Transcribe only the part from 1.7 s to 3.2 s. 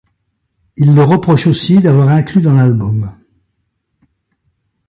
d'avoir inclus dans l'album.